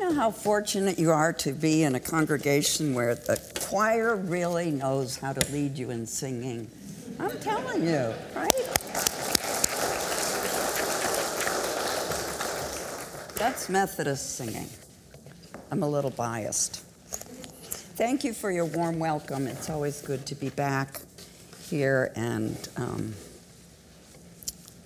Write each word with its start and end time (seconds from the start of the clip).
know 0.00 0.14
how 0.14 0.30
fortunate 0.30 0.98
you 0.98 1.10
are 1.10 1.32
to 1.34 1.52
be 1.52 1.82
in 1.82 1.94
a 1.94 2.00
congregation 2.00 2.94
where 2.94 3.14
the 3.14 3.38
choir 3.60 4.16
really 4.16 4.70
knows 4.70 5.18
how 5.18 5.32
to 5.32 5.52
lead 5.52 5.76
you 5.76 5.90
in 5.90 6.06
singing? 6.06 6.70
I'm 7.18 7.38
telling 7.40 7.86
you, 7.86 8.14
right? 8.34 8.66
That's 13.36 13.68
Methodist 13.68 14.36
singing. 14.36 14.68
I'm 15.70 15.82
a 15.82 15.88
little 15.88 16.10
biased. 16.10 16.76
Thank 17.96 18.24
you 18.24 18.32
for 18.32 18.50
your 18.50 18.64
warm 18.64 18.98
welcome. 18.98 19.46
It's 19.46 19.68
always 19.68 20.00
good 20.00 20.24
to 20.26 20.34
be 20.34 20.48
back 20.48 21.00
here 21.68 22.10
and 22.16 22.68
um, 22.76 23.14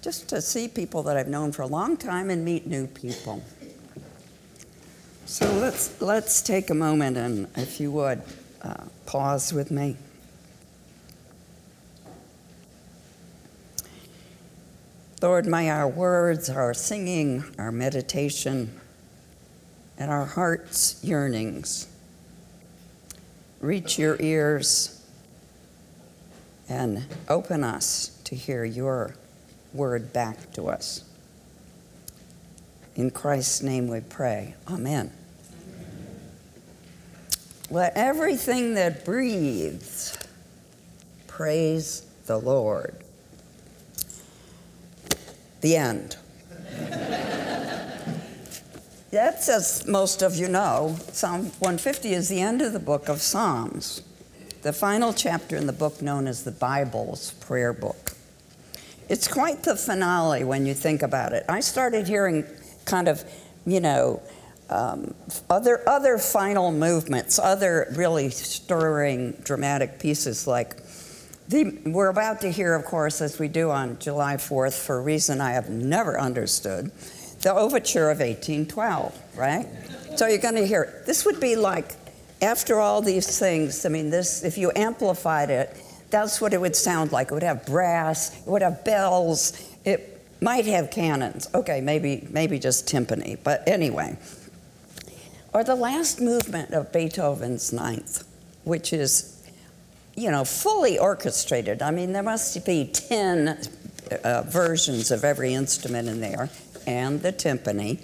just 0.02 0.28
to 0.30 0.42
see 0.42 0.66
people 0.66 1.04
that 1.04 1.16
I've 1.16 1.28
known 1.28 1.52
for 1.52 1.62
a 1.62 1.68
long 1.68 1.96
time 1.96 2.30
and 2.30 2.44
meet 2.44 2.66
new 2.66 2.88
people. 2.88 3.44
So 5.34 5.52
let's 5.54 6.00
let's 6.00 6.42
take 6.42 6.70
a 6.70 6.74
moment 6.74 7.16
and, 7.16 7.48
if 7.56 7.80
you 7.80 7.90
would, 7.90 8.22
uh, 8.62 8.84
pause 9.04 9.52
with 9.52 9.72
me. 9.72 9.96
Lord, 15.20 15.44
may 15.44 15.70
our 15.70 15.88
words, 15.88 16.48
our 16.48 16.72
singing, 16.72 17.42
our 17.58 17.72
meditation, 17.72 18.78
and 19.98 20.08
our 20.08 20.24
hearts' 20.24 21.00
yearnings 21.02 21.88
reach 23.60 23.98
your 23.98 24.16
ears 24.20 25.04
and 26.68 27.06
open 27.28 27.64
us 27.64 28.20
to 28.22 28.36
hear 28.36 28.64
your 28.64 29.16
word 29.72 30.12
back 30.12 30.52
to 30.52 30.68
us. 30.68 31.02
In 32.94 33.10
Christ's 33.10 33.62
name 33.62 33.88
we 33.88 33.98
pray. 33.98 34.54
Amen. 34.68 35.10
Let 37.70 37.96
everything 37.96 38.74
that 38.74 39.04
breathes 39.04 40.16
praise 41.26 42.06
the 42.26 42.38
Lord. 42.38 42.94
The 45.60 45.76
end. 45.76 46.16
That's, 49.10 49.48
as 49.48 49.86
most 49.86 50.22
of 50.22 50.36
you 50.36 50.48
know, 50.48 50.96
Psalm 51.12 51.44
150 51.44 52.12
is 52.12 52.28
the 52.28 52.40
end 52.40 52.60
of 52.60 52.72
the 52.72 52.80
book 52.80 53.08
of 53.08 53.22
Psalms, 53.22 54.02
the 54.62 54.72
final 54.72 55.12
chapter 55.12 55.56
in 55.56 55.66
the 55.66 55.72
book 55.72 56.02
known 56.02 56.26
as 56.26 56.42
the 56.44 56.50
Bible's 56.50 57.30
prayer 57.34 57.72
book. 57.72 58.16
It's 59.08 59.28
quite 59.28 59.62
the 59.62 59.76
finale 59.76 60.44
when 60.44 60.66
you 60.66 60.74
think 60.74 61.02
about 61.02 61.32
it. 61.32 61.44
I 61.48 61.60
started 61.60 62.08
hearing 62.08 62.44
kind 62.86 63.06
of, 63.06 63.24
you 63.66 63.80
know, 63.80 64.20
um, 64.70 65.14
other 65.50 65.86
other 65.88 66.18
final 66.18 66.72
movements, 66.72 67.38
other 67.38 67.92
really 67.96 68.30
stirring, 68.30 69.32
dramatic 69.44 69.98
pieces 69.98 70.46
like 70.46 70.76
the, 71.48 71.78
we're 71.84 72.08
about 72.08 72.40
to 72.40 72.50
hear, 72.50 72.74
of 72.74 72.84
course, 72.84 73.20
as 73.20 73.38
we 73.38 73.48
do 73.48 73.70
on 73.70 73.98
July 73.98 74.36
4th, 74.36 74.82
for 74.82 74.98
a 74.98 75.02
reason 75.02 75.40
I 75.40 75.52
have 75.52 75.68
never 75.68 76.18
understood, 76.18 76.90
the 77.40 77.52
overture 77.54 78.10
of 78.10 78.20
1812, 78.20 79.36
right? 79.36 79.66
So 80.16 80.26
you're 80.26 80.38
going 80.38 80.54
to 80.54 80.66
hear 80.66 81.02
this 81.06 81.26
would 81.26 81.40
be 81.40 81.56
like 81.56 81.92
after 82.40 82.80
all 82.80 83.02
these 83.02 83.38
things. 83.38 83.84
I 83.84 83.90
mean, 83.90 84.08
this 84.08 84.42
if 84.42 84.56
you 84.56 84.72
amplified 84.74 85.50
it, 85.50 85.76
that's 86.10 86.40
what 86.40 86.54
it 86.54 86.60
would 86.60 86.76
sound 86.76 87.12
like. 87.12 87.30
It 87.30 87.34
would 87.34 87.42
have 87.42 87.66
brass, 87.66 88.40
it 88.40 88.48
would 88.48 88.62
have 88.62 88.84
bells, 88.84 89.52
it 89.84 90.22
might 90.40 90.64
have 90.66 90.90
cannons. 90.90 91.48
Okay, 91.54 91.82
maybe 91.82 92.26
maybe 92.30 92.58
just 92.58 92.86
timpani, 92.86 93.38
but 93.42 93.68
anyway. 93.68 94.16
Or 95.54 95.64
the 95.64 95.76
last 95.76 96.20
movement 96.20 96.72
of 96.72 96.92
Beethoven's 96.92 97.72
Ninth, 97.72 98.26
which 98.64 98.92
is 98.92 99.34
you 100.16 100.30
know, 100.30 100.44
fully 100.44 100.98
orchestrated. 100.98 101.82
I 101.82 101.90
mean, 101.90 102.12
there 102.12 102.22
must 102.22 102.64
be 102.64 102.90
10 102.92 103.58
uh, 104.22 104.42
versions 104.42 105.10
of 105.10 105.24
every 105.24 105.54
instrument 105.54 106.08
in 106.08 106.20
there, 106.20 106.50
and 106.86 107.20
the 107.22 107.32
timpani, 107.32 107.98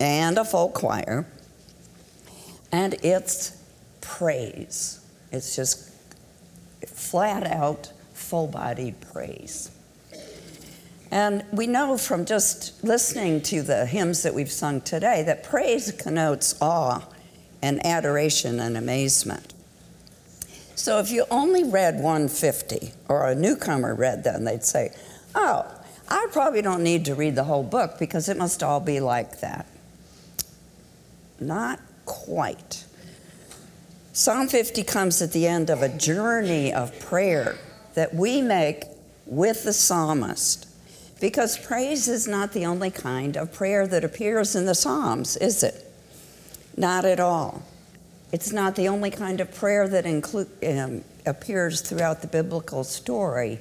and 0.00 0.38
a 0.38 0.44
full 0.44 0.70
choir. 0.70 1.26
And 2.72 2.94
it's 3.02 3.56
praise. 4.00 5.00
It's 5.30 5.54
just 5.54 5.90
flat 6.86 7.46
out, 7.46 7.92
full 8.12 8.48
bodied 8.48 9.00
praise. 9.00 9.70
And 11.12 11.44
we 11.52 11.66
know 11.66 11.98
from 11.98 12.24
just 12.24 12.82
listening 12.82 13.42
to 13.42 13.60
the 13.60 13.84
hymns 13.84 14.22
that 14.22 14.32
we've 14.32 14.50
sung 14.50 14.80
today 14.80 15.22
that 15.24 15.44
praise 15.44 15.92
connotes 15.92 16.54
awe 16.58 17.06
and 17.60 17.84
adoration 17.84 18.58
and 18.58 18.78
amazement. 18.78 19.52
So 20.74 21.00
if 21.00 21.10
you 21.10 21.26
only 21.30 21.64
read 21.64 21.96
150, 21.96 22.94
or 23.10 23.28
a 23.28 23.34
newcomer 23.34 23.94
read 23.94 24.24
them, 24.24 24.44
they'd 24.44 24.64
say, 24.64 24.94
Oh, 25.34 25.66
I 26.08 26.28
probably 26.32 26.62
don't 26.62 26.82
need 26.82 27.04
to 27.04 27.14
read 27.14 27.34
the 27.34 27.44
whole 27.44 27.62
book 27.62 27.98
because 27.98 28.30
it 28.30 28.38
must 28.38 28.62
all 28.62 28.80
be 28.80 28.98
like 28.98 29.40
that. 29.40 29.66
Not 31.38 31.78
quite. 32.06 32.86
Psalm 34.14 34.48
50 34.48 34.82
comes 34.84 35.20
at 35.20 35.32
the 35.32 35.46
end 35.46 35.68
of 35.68 35.82
a 35.82 35.90
journey 35.90 36.72
of 36.72 36.98
prayer 37.00 37.58
that 37.92 38.14
we 38.14 38.40
make 38.40 38.84
with 39.26 39.64
the 39.64 39.74
psalmist. 39.74 40.68
Because 41.22 41.56
praise 41.56 42.08
is 42.08 42.26
not 42.26 42.52
the 42.52 42.66
only 42.66 42.90
kind 42.90 43.36
of 43.36 43.52
prayer 43.52 43.86
that 43.86 44.02
appears 44.02 44.56
in 44.56 44.66
the 44.66 44.74
Psalms, 44.74 45.36
is 45.36 45.62
it? 45.62 45.86
Not 46.76 47.04
at 47.04 47.20
all. 47.20 47.62
It's 48.32 48.52
not 48.52 48.74
the 48.74 48.88
only 48.88 49.12
kind 49.12 49.40
of 49.40 49.54
prayer 49.54 49.86
that 49.86 50.04
um, 50.04 51.04
appears 51.24 51.80
throughout 51.80 52.22
the 52.22 52.26
biblical 52.26 52.82
story, 52.82 53.60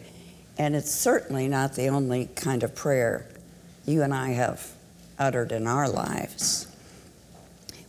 and 0.58 0.76
it's 0.76 0.90
certainly 0.90 1.48
not 1.48 1.76
the 1.76 1.90
only 1.90 2.30
kind 2.36 2.64
of 2.64 2.74
prayer 2.74 3.28
you 3.86 4.02
and 4.02 4.12
I 4.12 4.30
have 4.30 4.72
uttered 5.20 5.52
in 5.52 5.68
our 5.68 5.88
lives. 5.88 6.66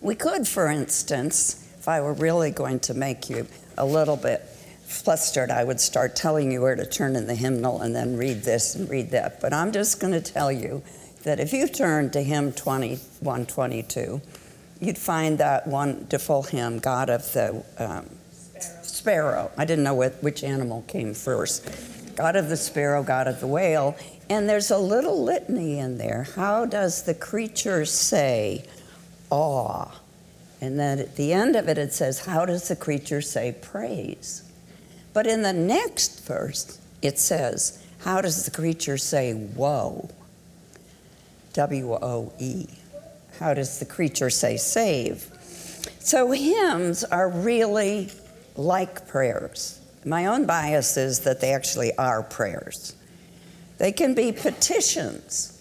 We 0.03 0.17
could, 0.17 0.47
for 0.47 0.69
instance, 0.69 1.67
if 1.79 1.89
I 1.89 2.03
were 2.03 2.13
really 2.13 2.51
going 2.51 2.81
to 2.81 2.93
make 2.93 3.31
you 3.31 3.47
a 3.79 3.87
little 3.87 4.19
bit 4.19 4.43
flustered, 4.93 5.51
I 5.51 5.65
would 5.65 5.81
start 5.81 6.15
telling 6.15 6.53
you 6.53 6.61
where 6.61 6.77
to 6.77 6.87
turn 6.87 7.17
in 7.17 7.27
the 7.27 7.35
hymnal 7.35 7.81
and 7.81 7.95
then 7.95 8.17
read 8.17 8.43
this 8.43 8.75
and 8.75 8.89
read 8.89 9.11
that. 9.11 9.41
But 9.41 9.53
I'm 9.53 9.73
just 9.73 10.01
going 10.01 10.13
to 10.13 10.21
tell 10.21 10.53
you 10.53 10.83
that 11.25 11.41
if 11.41 11.53
you 11.53 11.69
turn 11.69 12.11
to 12.11 12.23
hymn 12.23 12.53
2122, 12.53 14.21
you'd 14.81 14.99
find 14.99 15.39
that 15.39 15.67
wonderful 15.67 16.43
hymn, 16.43 16.79
God 16.79 17.09
of 17.09 17.33
the 17.33 17.65
um, 17.79 18.09
sparrow. 18.83 19.51
I 19.57 19.65
didn't 19.65 19.85
know 19.85 19.95
what, 19.95 20.23
which 20.23 20.45
animal 20.45 20.83
came 20.89 21.15
first. 21.15 21.69
God 22.17 22.37
of 22.37 22.49
the 22.49 22.57
sparrow, 22.57 23.03
God 23.03 23.27
of 23.27 23.41
the 23.41 23.47
whale. 23.47 23.97
And 24.29 24.49
there's 24.49 24.71
a 24.71 24.79
little 24.79 25.23
litany 25.23 25.79
in 25.79 25.99
there. 25.99 26.27
How 26.37 26.67
does 26.67 27.03
the 27.03 27.15
creature 27.15 27.85
say, 27.85 28.65
awe? 29.31 29.91
And 30.61 30.79
then 30.79 31.01
at 31.01 31.17
the 31.17 31.33
end 31.33 31.57
of 31.57 31.69
it, 31.69 31.79
it 31.79 31.93
says, 31.93 32.25
How 32.25 32.47
does 32.47 32.69
the 32.69 32.77
creature 32.77 33.21
say 33.21 33.57
praise? 33.61 34.52
But 35.13 35.27
in 35.27 35.43
the 35.43 35.53
next 35.53 36.27
verse, 36.27 36.79
it 37.03 37.19
says, 37.19 37.85
How 38.01 38.21
does 38.21 38.45
the 38.45 38.51
creature 38.51 38.99
say 38.99 39.35
woe? 39.35 40.11
W 41.53 41.93
O 41.93 42.33
E. 42.39 42.67
How 43.39 43.55
does 43.55 43.79
the 43.79 43.85
creature 43.85 44.31
say 44.31 44.57
save? 44.57 45.29
So 45.99 46.31
hymns 46.31 47.05
are 47.05 47.29
really 47.29 48.11
like 48.57 49.07
prayers. 49.07 49.81
My 50.05 50.27
own 50.27 50.47
bias 50.47 50.97
is 50.97 51.21
that 51.21 51.41
they 51.41 51.53
actually 51.53 51.97
are 51.97 52.23
prayers. 52.23 52.95
They 53.79 53.93
can 53.93 54.15
be 54.15 54.33
petitions. 54.33 55.61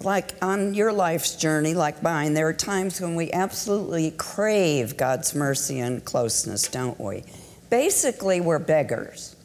Like 0.00 0.34
on 0.42 0.74
your 0.74 0.92
life's 0.92 1.36
journey, 1.36 1.74
like 1.74 2.02
mine, 2.02 2.34
there 2.34 2.46
are 2.48 2.52
times 2.52 3.00
when 3.00 3.16
we 3.16 3.32
absolutely 3.32 4.12
crave 4.12 4.96
God's 4.96 5.34
mercy 5.34 5.80
and 5.80 6.04
closeness, 6.04 6.68
don't 6.68 6.98
we? 7.00 7.24
Basically, 7.70 8.40
we're 8.40 8.58
beggars. 8.58 9.36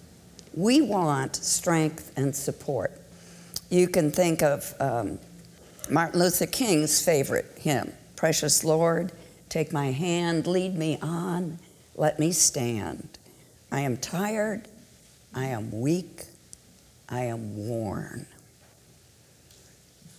We 0.54 0.82
want 0.82 1.36
strength 1.36 2.12
and 2.16 2.36
support. 2.36 2.92
You 3.70 3.88
can 3.88 4.12
think 4.12 4.42
of 4.44 4.74
um, 4.80 5.20
Martin 5.90 6.20
Luther 6.20 6.46
King's 6.46 7.04
favorite 7.04 7.46
hymn 7.58 7.92
Precious 8.16 8.64
Lord, 8.64 9.12
take 9.50 9.74
my 9.74 9.92
hand, 9.92 10.48
lead 10.48 10.78
me 10.78 10.98
on, 11.02 11.60
let 11.96 12.20
me 12.20 12.32
stand. 12.32 13.18
I 13.70 13.82
am 13.82 13.98
tired, 13.98 14.70
I 15.34 15.48
am 15.48 15.82
weak, 15.82 16.24
I 17.10 17.26
am 17.26 17.68
worn. 17.68 18.26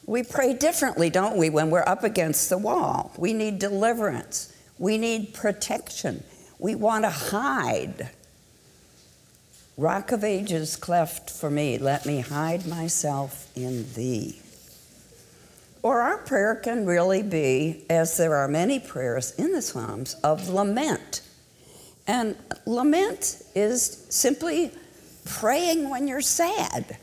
We 0.04 0.22
pray 0.22 0.52
differently, 0.52 1.08
don't 1.08 1.38
we, 1.38 1.48
when 1.48 1.70
we're 1.70 1.84
up 1.86 2.04
against 2.04 2.50
the 2.50 2.58
wall? 2.58 3.10
We 3.16 3.32
need 3.32 3.58
deliverance, 3.58 4.54
we 4.78 4.98
need 4.98 5.32
protection, 5.32 6.22
we 6.64 6.74
want 6.74 7.04
to 7.04 7.10
hide. 7.10 8.08
Rock 9.76 10.12
of 10.12 10.24
ages 10.24 10.76
cleft 10.76 11.28
for 11.28 11.50
me, 11.50 11.76
let 11.76 12.06
me 12.06 12.20
hide 12.20 12.66
myself 12.66 13.54
in 13.54 13.92
thee. 13.92 14.40
Or 15.82 16.00
our 16.00 16.16
prayer 16.16 16.54
can 16.54 16.86
really 16.86 17.22
be, 17.22 17.84
as 17.90 18.16
there 18.16 18.34
are 18.36 18.48
many 18.48 18.80
prayers 18.80 19.32
in 19.32 19.52
the 19.52 19.60
Psalms, 19.60 20.14
of 20.24 20.48
lament. 20.48 21.20
And 22.06 22.34
lament 22.64 23.42
is 23.54 24.06
simply 24.08 24.70
praying 25.26 25.90
when 25.90 26.08
you're 26.08 26.22
sad, 26.22 26.96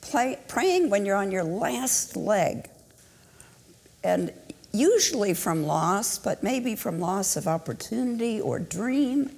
Play, 0.00 0.38
praying 0.46 0.90
when 0.90 1.04
you're 1.04 1.16
on 1.16 1.32
your 1.32 1.42
last 1.42 2.16
leg. 2.16 2.70
And 4.04 4.32
usually 4.72 5.34
from 5.34 5.64
loss, 5.64 6.18
but 6.18 6.42
maybe 6.42 6.76
from 6.76 7.00
loss 7.00 7.36
of 7.36 7.46
opportunity 7.46 8.40
or 8.40 8.58
dream, 8.58 9.30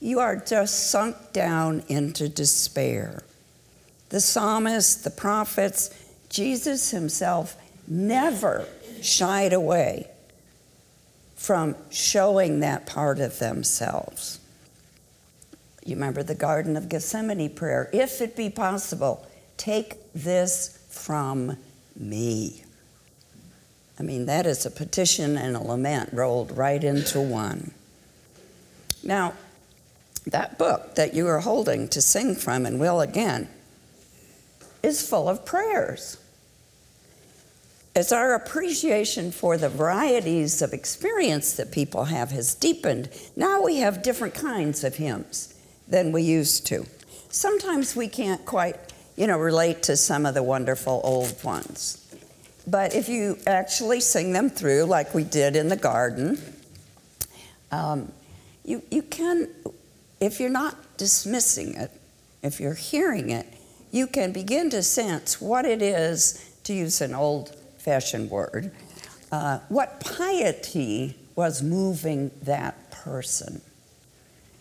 you 0.00 0.20
are 0.20 0.36
just 0.36 0.90
sunk 0.90 1.16
down 1.32 1.82
into 1.88 2.28
despair. 2.28 3.22
The 4.10 4.20
psalmists, 4.20 5.02
the 5.02 5.10
prophets, 5.10 5.90
Jesus 6.28 6.90
himself 6.90 7.56
never 7.88 8.66
shied 9.00 9.52
away 9.52 10.08
from 11.34 11.76
showing 11.90 12.60
that 12.60 12.86
part 12.86 13.18
of 13.18 13.38
themselves. 13.38 14.40
You 15.84 15.96
remember 15.96 16.22
the 16.22 16.34
Garden 16.34 16.76
of 16.76 16.88
Gethsemane 16.88 17.54
prayer 17.54 17.90
if 17.92 18.20
it 18.20 18.36
be 18.36 18.48
possible, 18.48 19.26
take 19.56 20.12
this 20.14 20.78
from 20.90 21.56
me. 21.96 22.63
I 23.98 24.02
mean, 24.02 24.26
that 24.26 24.46
is 24.46 24.66
a 24.66 24.70
petition 24.70 25.36
and 25.36 25.56
a 25.56 25.60
lament 25.60 26.10
rolled 26.12 26.56
right 26.56 26.82
into 26.82 27.20
one. 27.20 27.72
Now, 29.02 29.34
that 30.26 30.58
book 30.58 30.94
that 30.94 31.14
you 31.14 31.26
are 31.28 31.40
holding 31.40 31.88
to 31.88 32.00
sing 32.00 32.34
from 32.34 32.66
and 32.66 32.80
will 32.80 33.00
again 33.00 33.48
is 34.82 35.06
full 35.06 35.28
of 35.28 35.44
prayers. 35.44 36.18
As 37.96 38.10
our 38.10 38.34
appreciation 38.34 39.30
for 39.30 39.56
the 39.56 39.68
varieties 39.68 40.60
of 40.60 40.72
experience 40.72 41.52
that 41.52 41.70
people 41.70 42.06
have 42.06 42.32
has 42.32 42.54
deepened, 42.54 43.08
now 43.36 43.62
we 43.62 43.76
have 43.76 44.02
different 44.02 44.34
kinds 44.34 44.82
of 44.82 44.96
hymns 44.96 45.54
than 45.86 46.10
we 46.10 46.22
used 46.22 46.66
to. 46.66 46.86
Sometimes 47.28 47.94
we 47.94 48.08
can't 48.08 48.44
quite, 48.44 48.76
you 49.16 49.28
know, 49.28 49.38
relate 49.38 49.84
to 49.84 49.96
some 49.96 50.26
of 50.26 50.34
the 50.34 50.42
wonderful 50.42 51.00
old 51.04 51.42
ones. 51.44 52.03
But 52.66 52.94
if 52.94 53.08
you 53.08 53.38
actually 53.46 54.00
sing 54.00 54.32
them 54.32 54.48
through, 54.48 54.84
like 54.84 55.14
we 55.14 55.24
did 55.24 55.56
in 55.56 55.68
the 55.68 55.76
garden, 55.76 56.40
um, 57.70 58.12
you, 58.64 58.82
you 58.90 59.02
can, 59.02 59.48
if 60.20 60.40
you're 60.40 60.48
not 60.48 60.96
dismissing 60.96 61.74
it, 61.74 61.90
if 62.42 62.60
you're 62.60 62.74
hearing 62.74 63.30
it, 63.30 63.46
you 63.90 64.06
can 64.06 64.32
begin 64.32 64.70
to 64.70 64.82
sense 64.82 65.40
what 65.40 65.64
it 65.64 65.82
is, 65.82 66.52
to 66.64 66.72
use 66.72 67.00
an 67.00 67.14
old 67.14 67.54
fashioned 67.78 68.30
word, 68.30 68.72
uh, 69.30 69.58
what 69.68 70.00
piety 70.00 71.16
was 71.36 71.62
moving 71.62 72.30
that 72.42 72.90
person. 72.90 73.60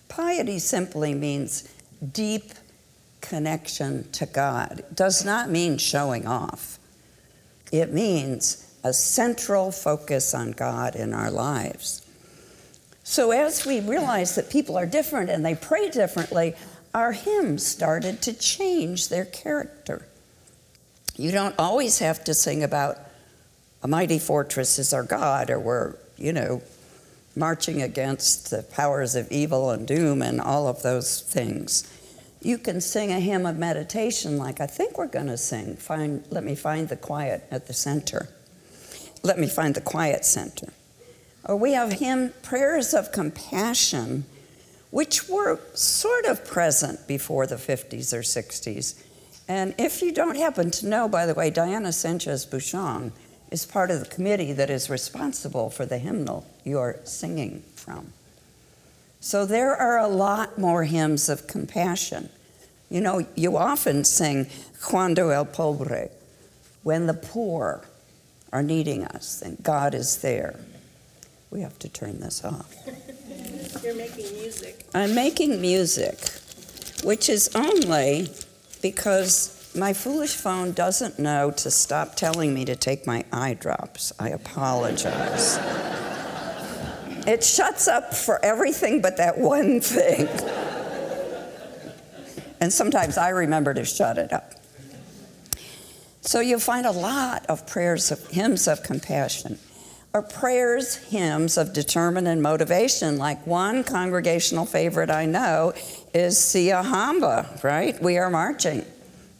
Piety 0.09 0.59
simply 0.59 1.13
means 1.13 1.69
deep 2.11 2.51
connection 3.21 4.09
to 4.11 4.25
God. 4.25 4.79
It 4.79 4.95
does 4.95 5.23
not 5.23 5.49
mean 5.49 5.77
showing 5.77 6.27
off. 6.27 6.77
It 7.73 7.91
means 7.91 8.71
a 8.83 8.93
central 8.93 9.71
focus 9.71 10.35
on 10.35 10.51
God 10.51 10.95
in 10.95 11.11
our 11.11 11.31
lives. 11.31 12.05
So, 13.03 13.31
as 13.31 13.65
we 13.65 13.79
realized 13.79 14.35
that 14.35 14.51
people 14.51 14.77
are 14.77 14.85
different 14.85 15.31
and 15.31 15.43
they 15.43 15.55
pray 15.55 15.89
differently, 15.89 16.53
our 16.93 17.13
hymns 17.13 17.65
started 17.65 18.21
to 18.21 18.33
change 18.33 19.09
their 19.09 19.25
character. 19.25 20.07
You 21.17 21.31
don't 21.31 21.55
always 21.57 21.97
have 21.97 22.23
to 22.25 22.35
sing 22.35 22.63
about 22.63 22.99
a 23.81 23.87
mighty 23.87 24.19
fortress 24.19 24.77
is 24.77 24.93
our 24.93 25.03
God, 25.03 25.49
or 25.49 25.59
we're, 25.59 25.95
you 26.15 26.31
know, 26.31 26.61
marching 27.35 27.81
against 27.81 28.51
the 28.51 28.61
powers 28.61 29.15
of 29.15 29.31
evil 29.31 29.71
and 29.71 29.87
doom 29.87 30.21
and 30.21 30.39
all 30.39 30.67
of 30.67 30.83
those 30.83 31.21
things. 31.21 31.91
You 32.43 32.57
can 32.57 32.81
sing 32.81 33.11
a 33.11 33.21
hymn 33.21 33.45
of 33.45 33.57
meditation 33.57 34.37
like 34.37 34.59
I 34.59 34.67
think 34.67 34.97
we're 34.97 35.07
going 35.07 35.27
to 35.27 35.37
sing. 35.37 35.77
Find, 35.77 36.25
let 36.29 36.43
me 36.43 36.55
find 36.55 36.89
the 36.89 36.97
quiet 36.97 37.45
at 37.49 37.67
the 37.67 37.73
center. 37.73 38.27
Let 39.23 39.39
me 39.39 39.47
find 39.47 39.73
the 39.73 39.81
quiet 39.81 40.25
center. 40.25 40.73
Or 41.45 41.55
we 41.55 41.71
have 41.71 41.93
hymn 41.93 42.33
prayers 42.41 42.93
of 42.93 43.13
compassion, 43.13 44.25
which 44.91 45.29
were 45.29 45.61
sort 45.73 46.25
of 46.25 46.45
present 46.45 47.07
before 47.07 47.47
the 47.47 47.55
50s 47.55 48.11
or 48.11 48.19
60s. 48.19 49.01
And 49.47 49.73
if 49.77 50.01
you 50.01 50.11
don't 50.11 50.35
happen 50.35 50.69
to 50.71 50.87
know, 50.87 51.07
by 51.07 51.25
the 51.25 51.33
way, 51.33 51.49
Diana 51.49 51.93
Sanchez-Bushong 51.93 53.13
is 53.51 53.65
part 53.65 53.89
of 53.89 54.01
the 54.01 54.05
committee 54.05 54.51
that 54.51 54.69
is 54.69 54.89
responsible 54.89 55.69
for 55.69 55.85
the 55.85 55.97
hymnal 55.97 56.45
you're 56.65 56.99
singing 57.05 57.63
from. 57.75 58.11
So 59.23 59.45
there 59.45 59.73
are 59.73 59.97
a 59.97 60.09
lot 60.09 60.57
more 60.57 60.83
hymns 60.83 61.29
of 61.29 61.47
compassion. 61.47 62.27
You 62.89 62.99
know, 62.99 63.25
you 63.35 63.55
often 63.55 64.03
sing 64.03 64.47
Cuando 64.81 65.29
el 65.29 65.45
pobre, 65.45 66.09
when 66.83 67.07
the 67.07 67.13
poor 67.13 67.85
are 68.51 68.61
needing 68.61 69.05
us 69.05 69.41
and 69.41 69.63
God 69.63 69.95
is 69.95 70.21
there. 70.21 70.59
We 71.51 71.61
have 71.61 71.79
to 71.79 71.87
turn 71.87 72.19
this 72.19 72.43
off. 72.43 72.75
You're 73.81 73.95
making 73.95 74.33
music. 74.33 74.85
I'm 74.93 75.15
making 75.15 75.61
music, 75.61 76.17
which 77.05 77.29
is 77.29 77.49
only 77.55 78.27
because 78.81 79.71
my 79.73 79.93
foolish 79.93 80.35
phone 80.35 80.73
doesn't 80.73 81.17
know 81.17 81.49
to 81.49 81.71
stop 81.71 82.15
telling 82.15 82.53
me 82.53 82.65
to 82.65 82.75
take 82.75 83.07
my 83.07 83.23
eye 83.31 83.53
drops. 83.53 84.11
I 84.19 84.29
apologize. 84.31 85.57
It 87.25 87.43
shuts 87.43 87.87
up 87.87 88.13
for 88.13 88.43
everything 88.43 89.01
but 89.01 89.17
that 89.17 89.37
one 89.37 89.79
thing. 89.79 90.27
and 92.59 92.71
sometimes 92.71 93.17
I 93.17 93.29
remember 93.29 93.73
to 93.73 93.85
shut 93.85 94.17
it 94.17 94.33
up. 94.33 94.53
So 96.21 96.39
you'll 96.39 96.59
find 96.59 96.85
a 96.85 96.91
lot 96.91 97.45
of 97.47 97.67
prayers 97.67 98.11
of 98.11 98.27
hymns 98.27 98.67
of 98.67 98.83
compassion 98.83 99.59
or 100.13 100.21
prayers, 100.21 100.95
hymns 100.95 101.57
of 101.57 101.73
determination 101.73 102.27
and 102.27 102.41
motivation. 102.41 103.17
Like 103.17 103.45
one 103.47 103.83
congregational 103.83 104.65
favorite 104.65 105.09
I 105.09 105.25
know 105.25 105.73
is 106.13 106.37
Siyahamba, 106.37 107.63
right? 107.63 108.01
We 108.01 108.17
are 108.17 108.29
marching. 108.29 108.85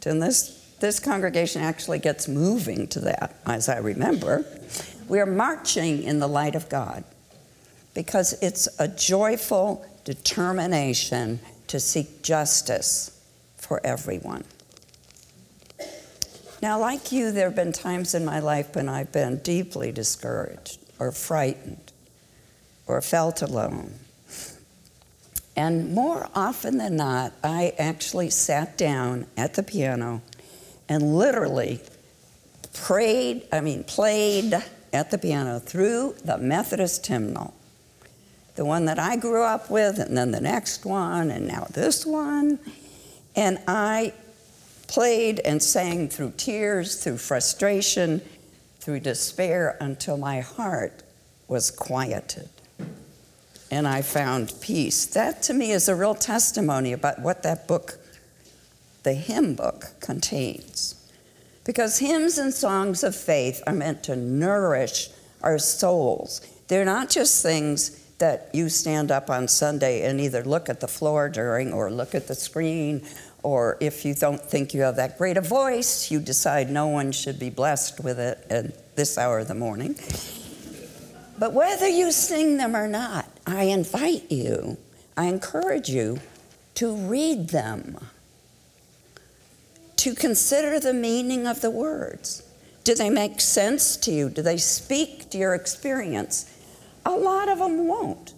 And 0.06 0.22
this, 0.22 0.76
this 0.80 1.00
congregation 1.00 1.62
actually 1.62 1.98
gets 1.98 2.28
moving 2.28 2.86
to 2.88 3.00
that, 3.00 3.34
as 3.46 3.68
I 3.68 3.78
remember. 3.78 4.44
We 5.08 5.20
are 5.20 5.26
marching 5.26 6.02
in 6.02 6.18
the 6.18 6.28
light 6.28 6.54
of 6.54 6.68
God 6.68 7.04
because 7.94 8.34
it's 8.42 8.68
a 8.78 8.88
joyful 8.88 9.86
determination 10.04 11.40
to 11.68 11.80
seek 11.80 12.22
justice 12.22 13.10
for 13.56 13.80
everyone. 13.84 14.44
Now, 16.60 16.78
like 16.78 17.12
you, 17.12 17.30
there 17.30 17.46
have 17.46 17.56
been 17.56 17.72
times 17.72 18.14
in 18.14 18.24
my 18.24 18.40
life 18.40 18.74
when 18.74 18.88
I've 18.88 19.12
been 19.12 19.38
deeply 19.38 19.92
discouraged 19.92 20.78
or 20.98 21.12
frightened 21.12 21.92
or 22.86 23.00
felt 23.00 23.42
alone. 23.42 23.94
And 25.56 25.94
more 25.94 26.28
often 26.34 26.78
than 26.78 26.96
not, 26.96 27.32
I 27.42 27.74
actually 27.78 28.30
sat 28.30 28.76
down 28.76 29.26
at 29.36 29.54
the 29.54 29.62
piano 29.62 30.22
and 30.88 31.16
literally 31.16 31.80
prayed, 32.72 33.46
I 33.52 33.60
mean, 33.60 33.84
played 33.84 34.54
at 34.92 35.10
the 35.10 35.18
piano 35.18 35.58
through 35.58 36.16
the 36.24 36.38
Methodist 36.38 37.06
hymnal. 37.06 37.54
The 38.56 38.64
one 38.64 38.84
that 38.84 38.98
I 38.98 39.16
grew 39.16 39.42
up 39.42 39.70
with, 39.70 39.98
and 39.98 40.16
then 40.16 40.30
the 40.30 40.40
next 40.40 40.84
one, 40.84 41.30
and 41.30 41.46
now 41.46 41.66
this 41.70 42.06
one. 42.06 42.58
And 43.34 43.58
I 43.66 44.12
played 44.86 45.40
and 45.40 45.62
sang 45.62 46.08
through 46.08 46.34
tears, 46.36 47.02
through 47.02 47.18
frustration, 47.18 48.22
through 48.78 49.00
despair 49.00 49.76
until 49.80 50.16
my 50.16 50.40
heart 50.40 51.02
was 51.48 51.70
quieted 51.70 52.48
and 53.74 53.88
I 53.88 54.02
found 54.02 54.52
peace. 54.60 55.04
That 55.06 55.42
to 55.44 55.52
me 55.52 55.72
is 55.72 55.88
a 55.88 55.96
real 55.96 56.14
testimony 56.14 56.92
about 56.92 57.20
what 57.20 57.42
that 57.42 57.66
book, 57.66 57.98
the 59.02 59.14
hymn 59.14 59.56
book, 59.56 59.86
contains. 60.00 60.94
Because 61.64 61.98
hymns 61.98 62.38
and 62.38 62.54
songs 62.54 63.02
of 63.02 63.16
faith 63.16 63.62
are 63.66 63.72
meant 63.72 64.04
to 64.04 64.14
nourish 64.14 65.08
our 65.42 65.58
souls. 65.58 66.40
They're 66.68 66.84
not 66.84 67.10
just 67.10 67.42
things 67.42 68.00
that 68.18 68.50
you 68.52 68.68
stand 68.68 69.10
up 69.10 69.30
on 69.30 69.48
Sunday 69.48 70.08
and 70.08 70.20
either 70.20 70.44
look 70.44 70.68
at 70.68 70.80
the 70.80 70.88
floor 70.88 71.28
during 71.28 71.72
or 71.72 71.90
look 71.90 72.14
at 72.14 72.28
the 72.28 72.34
screen, 72.34 73.02
or 73.42 73.76
if 73.80 74.04
you 74.04 74.14
don't 74.14 74.40
think 74.40 74.72
you 74.72 74.82
have 74.82 74.96
that 74.96 75.18
great 75.18 75.36
a 75.36 75.40
voice, 75.40 76.10
you 76.10 76.20
decide 76.20 76.70
no 76.70 76.86
one 76.86 77.12
should 77.12 77.38
be 77.38 77.50
blessed 77.50 78.02
with 78.02 78.18
it 78.18 78.46
at 78.48 78.96
this 78.96 79.18
hour 79.18 79.40
of 79.40 79.48
the 79.48 79.54
morning. 79.54 79.96
But 81.38 81.52
whether 81.52 81.88
you 81.88 82.12
sing 82.12 82.56
them 82.56 82.76
or 82.76 82.86
not, 82.86 83.28
I 83.46 83.64
invite 83.64 84.30
you, 84.30 84.78
I 85.16 85.26
encourage 85.26 85.88
you 85.88 86.20
to 86.76 86.94
read 86.94 87.48
them, 87.48 87.98
to 89.96 90.14
consider 90.14 90.78
the 90.78 90.94
meaning 90.94 91.46
of 91.46 91.60
the 91.60 91.70
words, 91.70 92.42
Do 92.84 92.94
they 92.94 93.10
make 93.10 93.40
sense 93.40 93.96
to 93.98 94.12
you? 94.12 94.28
Do 94.28 94.42
they 94.42 94.58
speak 94.58 95.30
to 95.30 95.38
your 95.38 95.54
experience? 95.54 96.53
A 97.06 97.12
lot 97.12 97.48
of 97.48 97.58
them 97.58 97.86
won't. 97.86 98.34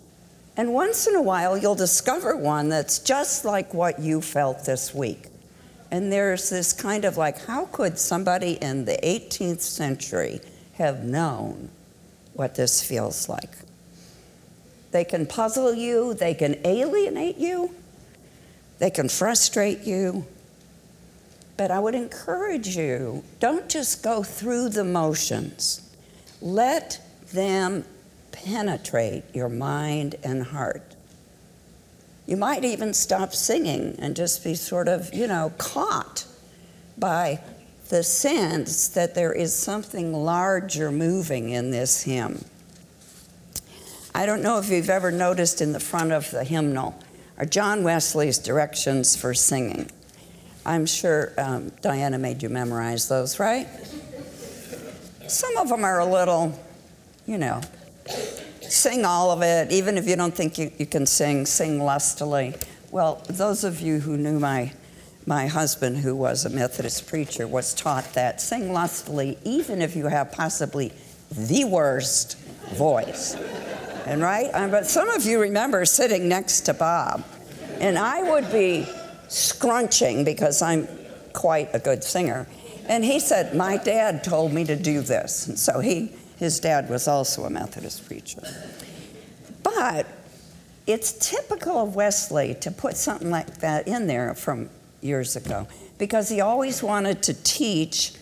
And 0.57 0.73
once 0.73 1.07
in 1.07 1.15
a 1.15 1.23
while, 1.23 1.57
you'll 1.57 1.75
discover 1.75 2.37
one 2.37 2.69
that's 2.69 2.99
just 2.99 3.45
like 3.45 3.75
what 3.75 3.99
you 4.01 4.21
felt 4.21 4.65
this 4.65 4.95
week. 4.95 5.27
And 5.91 6.11
there's 6.11 6.51
this 6.51 6.73
kind 6.73 7.05
of 7.05 7.17
like, 7.17 7.47
how 7.47 7.67
could 7.67 7.99
somebody 7.99 8.53
in 8.63 8.87
the 8.87 8.99
18th 9.03 9.61
century 9.61 10.41
have 10.75 11.05
known 11.05 11.69
what 12.33 12.55
this 12.55 12.83
feels 12.83 13.29
like? 13.29 13.51
They 14.91 15.05
can 15.05 15.27
puzzle 15.27 15.75
you, 15.75 16.15
they 16.15 16.35
can 16.35 16.59
alienate 16.67 17.37
you, 17.37 17.75
they 18.79 18.91
can 18.91 19.09
frustrate 19.09 19.83
you. 19.83 20.27
But 21.57 21.71
I 21.71 21.79
would 21.79 21.95
encourage 21.95 22.77
you 22.77 23.23
don't 23.41 23.69
just 23.69 24.03
go 24.03 24.23
through 24.23 24.71
the 24.71 24.85
motions, 24.85 25.83
let 26.41 27.01
them 27.33 27.85
penetrate 28.45 29.25
your 29.35 29.49
mind 29.49 30.17
and 30.23 30.43
heart. 30.43 30.95
You 32.27 32.37
might 32.37 32.65
even 32.65 32.93
stop 32.93 33.33
singing 33.33 33.97
and 33.99 34.17
just 34.17 34.43
be 34.43 34.55
sort 34.55 34.89
of, 34.89 35.15
you 35.15 35.27
know, 35.27 35.53
caught 35.59 36.27
by 36.99 37.41
the 37.89 38.03
sense 38.03 38.89
that 38.89 39.15
there 39.15 39.33
is 39.33 39.55
something 39.55 40.13
larger 40.13 40.91
moving 40.91 41.51
in 41.51 41.71
this 41.71 42.03
hymn. 42.03 42.45
I 44.15 44.27
don't 44.27 44.43
know 44.43 44.59
if 44.59 44.71
you've 44.71 44.91
ever 44.91 45.13
noticed 45.13 45.61
in 45.61 45.73
the 45.73 45.81
front 45.81 46.11
of 46.11 46.31
the 46.31 46.43
hymnal 46.43 46.99
are 47.39 47.45
John 47.45 47.85
Wesley's 47.85 48.39
directions 48.39 49.15
for 49.15 49.35
singing. 49.35 49.91
I'm 50.65 50.87
sure 50.87 51.33
um, 51.39 51.71
Diana 51.83 52.19
made 52.19 52.43
you 52.43 52.49
memorize 52.49 53.09
those, 53.09 53.39
right? 53.39 53.69
Some 55.29 55.57
of 55.59 55.69
them 55.69 55.85
are 55.85 56.01
a 56.01 56.07
little, 56.07 56.59
you 57.27 57.39
know, 57.39 57.61
sing 58.71 59.05
all 59.05 59.31
of 59.31 59.43
it, 59.43 59.73
even 59.73 59.99
if 59.99 60.07
you 60.07 60.17
don't 60.17 60.35
think 60.35 60.59
you, 60.59 60.71
you 60.79 60.87
can 60.87 61.07
sing, 61.07 61.47
sing 61.47 61.81
lustily. 61.81 62.55
Well, 62.91 63.23
those 63.29 63.65
of 63.65 63.81
you 63.81 64.01
who 64.01 64.17
knew 64.17 64.39
my, 64.39 64.73
my 65.27 65.47
husband, 65.47 65.99
who 65.99 66.15
was 66.15 66.45
a 66.45 66.51
Methodist 66.51 67.07
preacher, 67.07 67.47
was 67.47 67.75
taught 67.75 68.15
that 68.15 68.41
sing 68.41 68.73
lustily, 68.73 69.39
even 69.45 69.83
if 69.83 69.97
you 69.97 70.07
have 70.07 70.33
possibly 70.33 70.93
the 71.31 71.65
worst 71.65 72.39
voice. 72.75 73.35
And 74.07 74.23
right? 74.23 74.51
But 74.53 74.87
some 74.87 75.09
of 75.11 75.25
you 75.25 75.41
remember 75.41 75.85
sitting 75.85 76.29
next 76.29 76.63
to 76.63 76.75
Bob, 76.75 77.25
and 77.81 77.99
I 77.99 78.23
would 78.23 78.51
be 78.53 78.87
scrunching 79.29 80.25
because 80.25 80.63
I'm 80.63 80.89
quite 81.33 81.71
a 81.75 81.79
good 81.79 82.05
singer. 82.05 82.47
And 82.89 83.05
he 83.05 83.19
said, 83.19 83.55
My 83.55 83.77
dad 83.77 84.23
told 84.23 84.53
me 84.53 84.65
to 84.65 84.77
do 84.77 85.01
this. 85.01 85.49
And 85.49 85.59
so 85.59 85.81
he, 85.81 86.13
his 86.37 86.61
dad 86.61 86.89
was 86.89 87.09
also 87.09 87.45
a 87.45 87.51
Methodist 87.51 88.07
preacher. 88.07 88.43
But 89.63 90.07
it's 90.87 91.13
typical 91.13 91.79
of 91.79 91.97
Wesley 91.97 92.55
to 92.61 92.71
put 92.71 92.97
something 92.97 93.31
like 93.31 93.59
that 93.59 93.89
in 93.89 94.07
there 94.07 94.35
from 94.35 94.71
years 95.01 95.37
ago 95.37 95.67
because 95.99 96.29
he 96.29 96.41
always 96.41 96.83
wanted 96.83 97.23
to 97.25 97.35
teach 97.35 98.13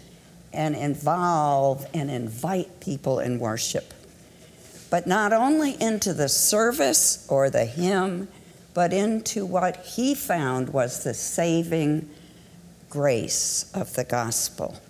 and 0.52 0.76
involve 0.76 1.87
and 1.92 2.11
invite 2.11 2.80
people 2.80 3.18
in 3.18 3.38
worship. 3.38 3.92
But 4.90 5.06
not 5.06 5.33
only 5.33 5.80
into 5.83 6.14
the 6.14 6.28
service 6.28 7.26
or 7.28 7.50
the 7.50 7.64
hymn, 7.64 8.28
but 8.75 8.92
into 8.92 9.44
what 9.44 9.76
he 9.85 10.14
found 10.14 10.68
was 10.68 11.02
the 11.02 11.14
saving 11.14 12.09
grace 12.88 13.71
of 13.75 13.94
the 13.94 14.04
gospel. 14.04 14.80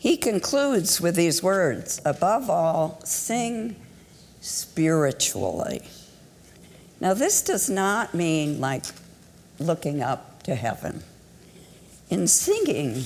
He 0.00 0.16
concludes 0.16 0.98
with 0.98 1.14
these 1.14 1.42
words 1.42 2.00
above 2.06 2.48
all, 2.48 3.02
sing 3.04 3.76
spiritually. 4.40 5.82
Now, 7.02 7.12
this 7.12 7.42
does 7.42 7.68
not 7.68 8.14
mean 8.14 8.62
like 8.62 8.86
looking 9.58 10.00
up 10.02 10.42
to 10.44 10.54
heaven. 10.54 11.02
In 12.08 12.26
singing, 12.26 13.04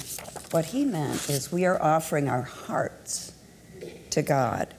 what 0.53 0.67
he 0.67 0.85
meant 0.85 1.29
is 1.29 1.51
we 1.51 1.65
are 1.65 1.83
offering 1.83 2.29
our 2.29 2.43
hearts 2.43 3.33
to 4.11 4.23
God. 4.23 4.73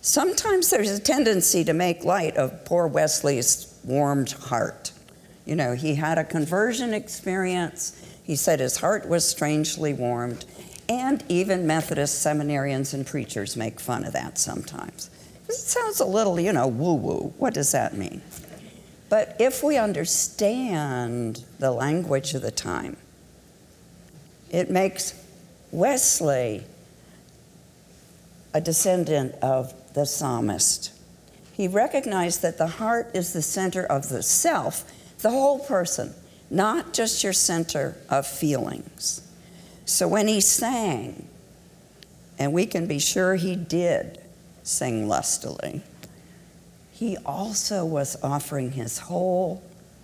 Sometimes 0.00 0.70
there's 0.70 0.90
a 0.90 0.98
tendency 0.98 1.62
to 1.62 1.72
make 1.72 2.02
light 2.02 2.36
of 2.36 2.64
poor 2.64 2.88
Wesley's 2.88 3.78
warmed 3.84 4.32
heart. 4.32 4.90
You 5.46 5.54
know, 5.54 5.74
he 5.74 5.94
had 5.94 6.18
a 6.18 6.24
conversion 6.24 6.92
experience. 6.92 8.04
He 8.24 8.34
said 8.34 8.58
his 8.58 8.78
heart 8.78 9.08
was 9.08 9.24
strangely 9.24 9.92
warmed. 9.92 10.44
And 10.88 11.22
even 11.28 11.66
Methodist 11.66 12.24
seminarians 12.24 12.94
and 12.94 13.06
preachers 13.06 13.56
make 13.56 13.78
fun 13.78 14.04
of 14.04 14.14
that 14.14 14.38
sometimes. 14.38 15.10
It 15.48 15.54
sounds 15.54 16.00
a 16.00 16.04
little, 16.04 16.40
you 16.40 16.52
know, 16.52 16.66
woo 16.66 16.94
woo. 16.94 17.34
What 17.38 17.54
does 17.54 17.72
that 17.72 17.96
mean? 17.96 18.22
But 19.08 19.36
if 19.38 19.62
we 19.62 19.76
understand 19.76 21.44
the 21.58 21.70
language 21.72 22.34
of 22.34 22.42
the 22.42 22.50
time, 22.50 22.96
it 24.50 24.70
makes 24.70 25.14
Wesley 25.70 26.64
a 28.54 28.60
descendant 28.60 29.34
of 29.42 29.74
the 29.94 30.06
psalmist. 30.06 30.92
He 31.52 31.68
recognized 31.68 32.42
that 32.42 32.56
the 32.56 32.66
heart 32.66 33.10
is 33.14 33.32
the 33.32 33.42
center 33.42 33.84
of 33.84 34.08
the 34.08 34.22
self, 34.22 34.90
the 35.18 35.30
whole 35.30 35.58
person, 35.58 36.14
not 36.50 36.92
just 36.92 37.24
your 37.24 37.32
center 37.32 37.96
of 38.08 38.26
feelings. 38.26 39.27
So 39.98 40.06
when 40.06 40.28
he 40.28 40.40
sang, 40.40 41.26
and 42.38 42.52
we 42.52 42.66
can 42.66 42.86
be 42.86 43.00
sure 43.00 43.34
he 43.34 43.56
did 43.56 44.20
sing 44.62 45.08
lustily, 45.08 45.82
he 46.92 47.16
also 47.26 47.84
was 47.84 48.16
offering 48.22 48.70
his 48.70 48.98
whole 48.98 49.60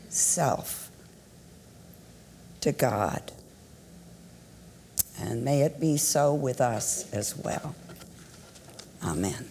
self 0.08 0.90
to 2.62 2.72
God. 2.72 3.30
And 5.16 5.44
may 5.44 5.62
it 5.62 5.78
be 5.78 5.96
so 5.96 6.34
with 6.34 6.60
us 6.60 7.08
as 7.12 7.36
well. 7.36 7.76
Amen. 9.00 9.46